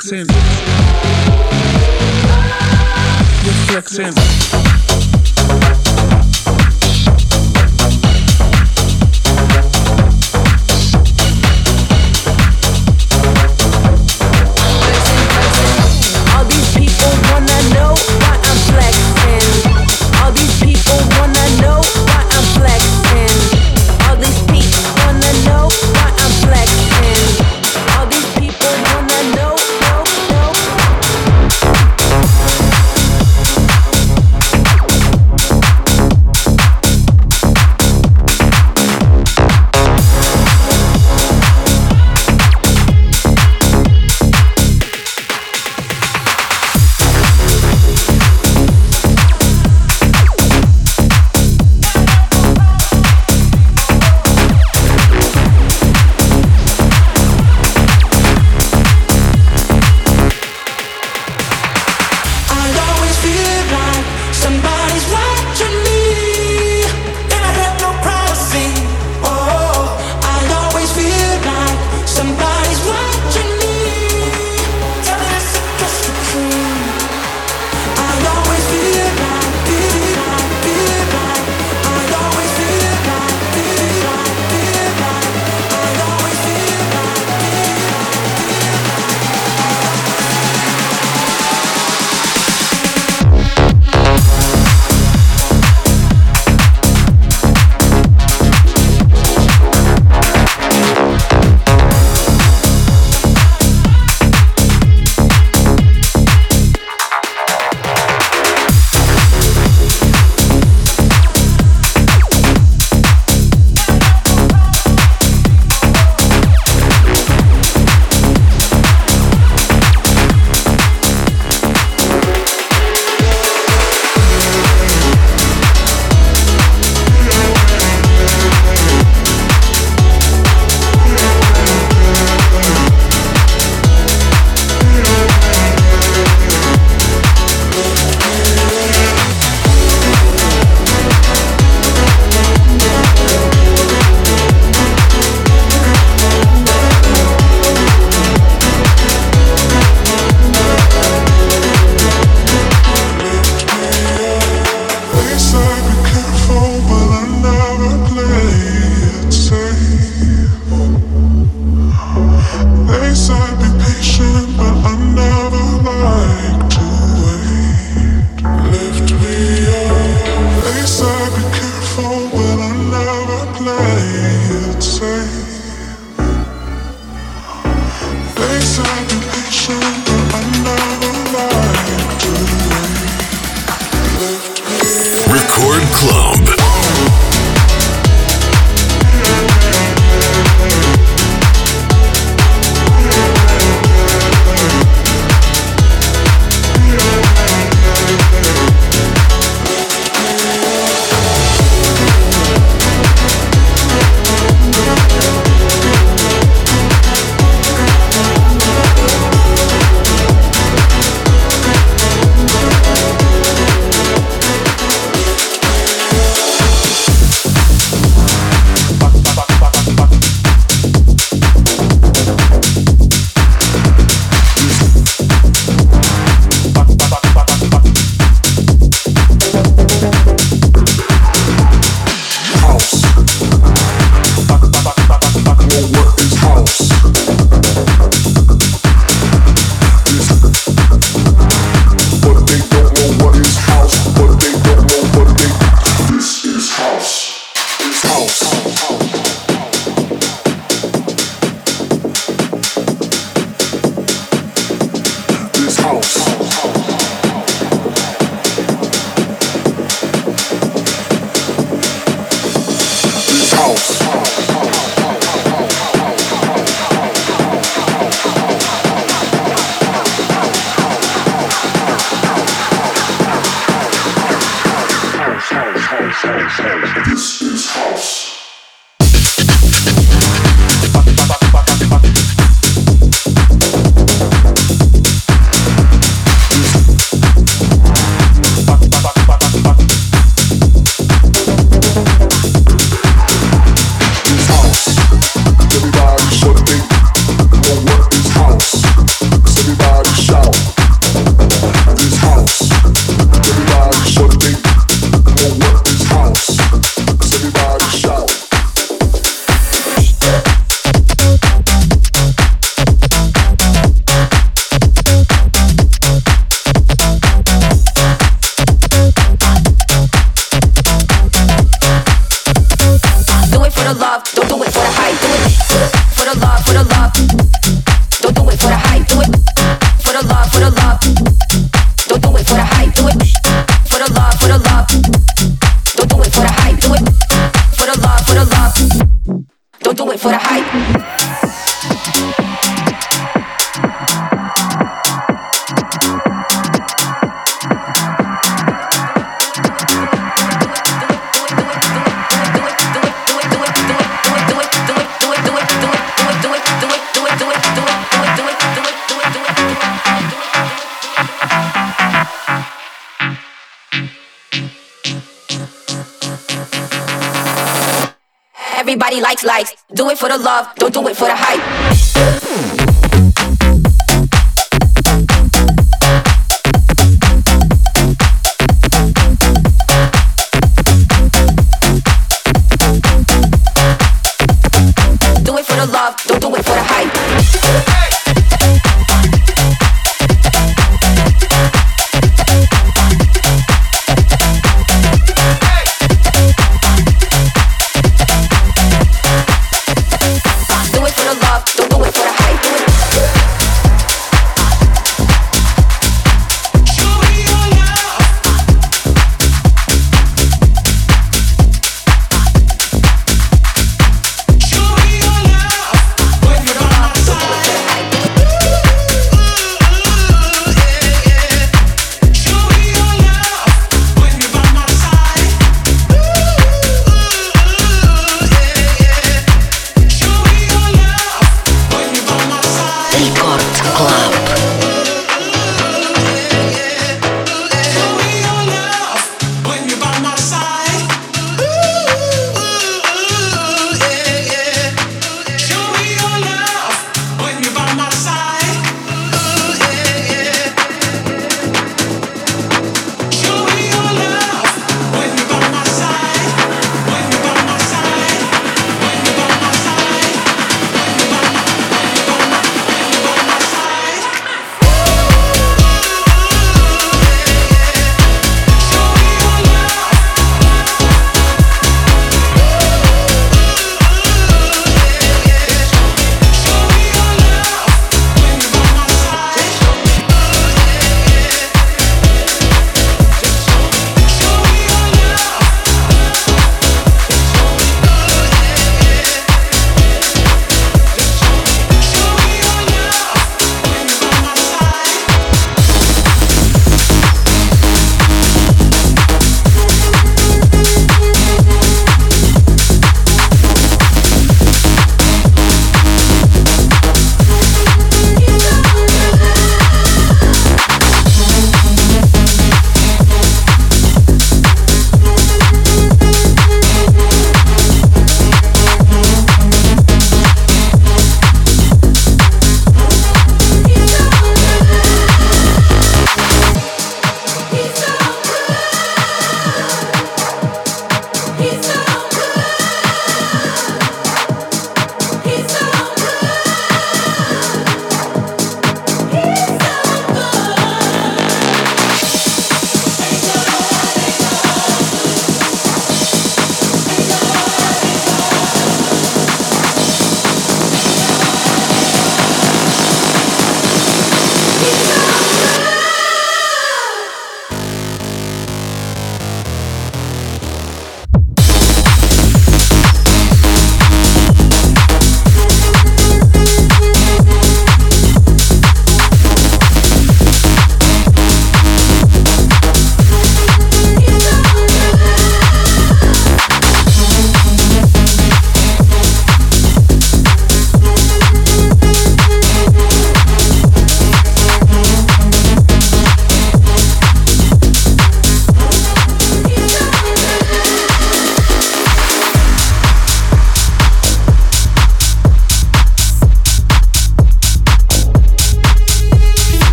[0.00, 0.26] Flexing.
[3.44, 4.59] You're flexing.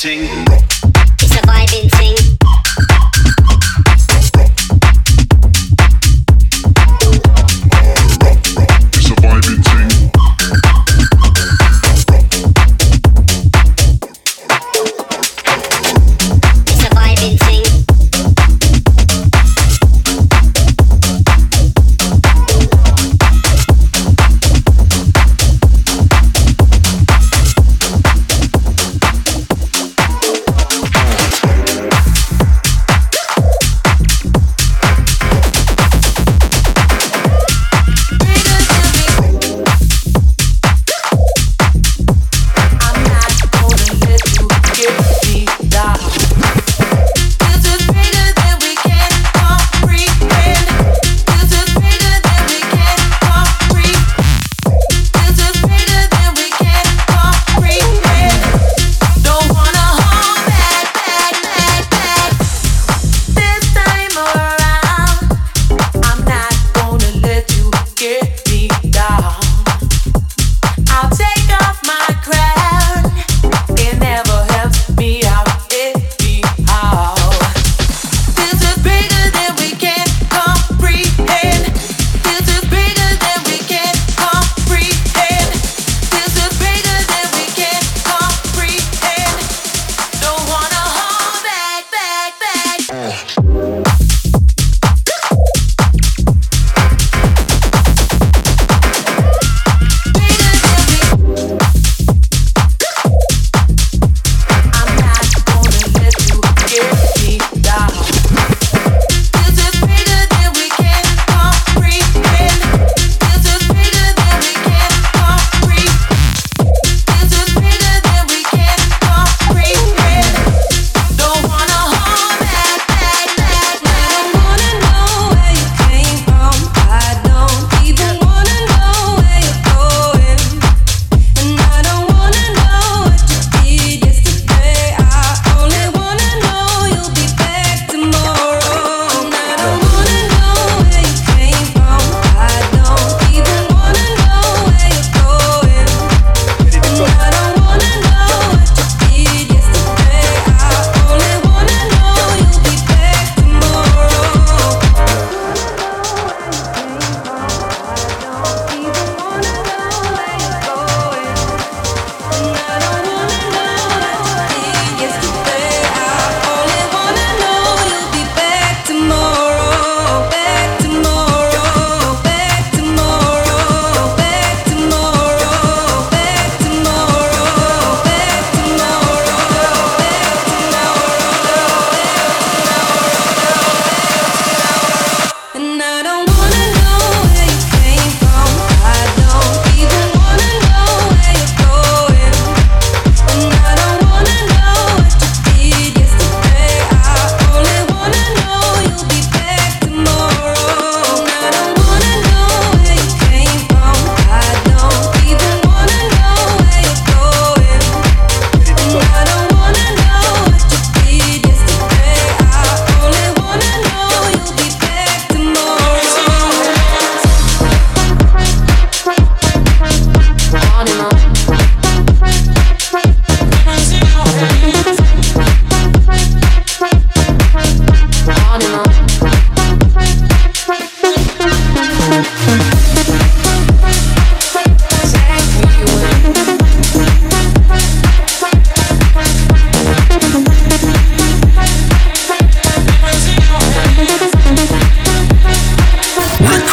[0.00, 0.27] painting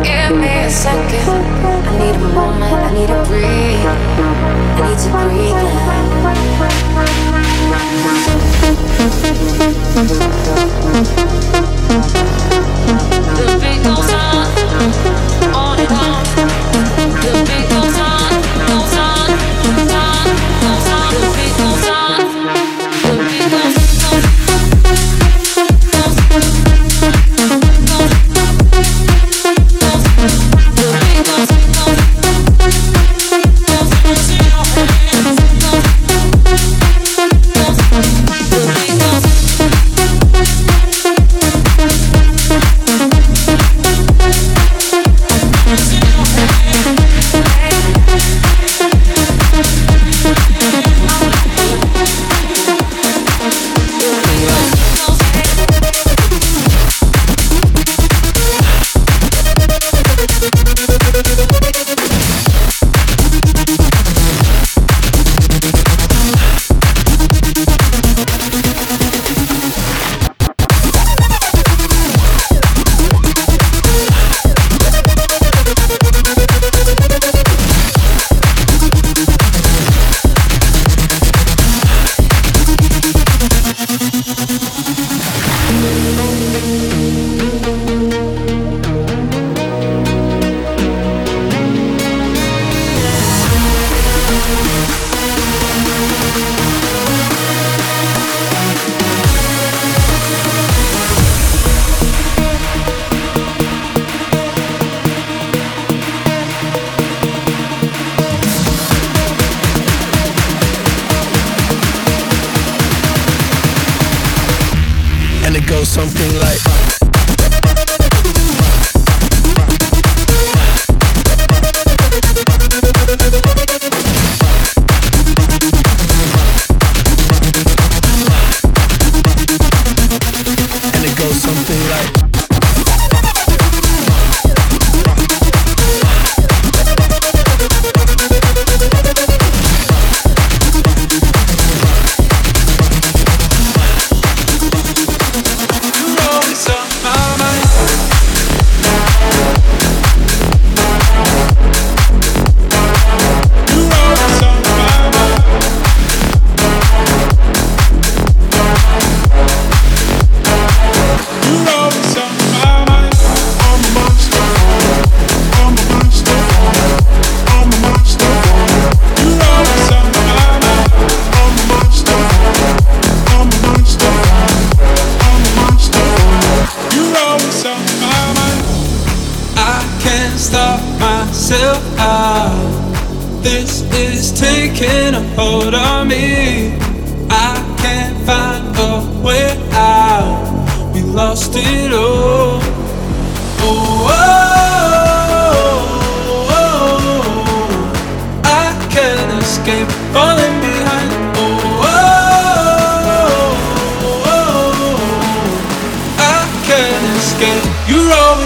[0.03, 1.29] Give me a second.
[1.29, 2.72] I need a moment.
[2.72, 3.85] I need to breathe.
[4.72, 5.92] I need to breathe now.
[13.37, 14.11] The beat goes
[15.12, 15.15] on.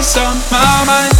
[0.01, 1.11] Always on my mind.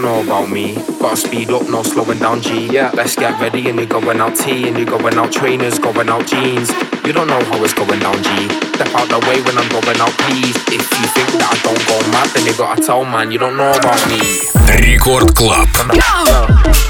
[0.00, 0.74] don't know about me.
[0.98, 2.68] Gotta speed up, no slowing down G.
[2.68, 2.90] Yeah.
[2.94, 6.26] Let's get ready and you're going out T and you're going out trainers, going out
[6.26, 6.70] jeans.
[7.04, 8.48] You don't know how it's going down G.
[8.74, 10.56] Step out the way when I'm going out, please.
[10.68, 13.56] If you think that I don't go mad, then you gotta tell man, you don't
[13.56, 14.20] know about me.
[14.68, 16.89] Record Club.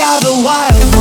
[0.00, 0.93] are the wild.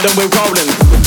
[0.00, 1.03] call we're rolling.